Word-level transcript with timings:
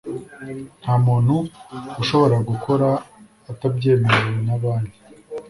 Nta 0.81 0.93
muntu 1.05 1.35
ushobora 2.01 2.37
gukora 2.49 2.87
atabyemerewe 3.51 4.31
na 4.47 4.55
Banki 4.61 4.99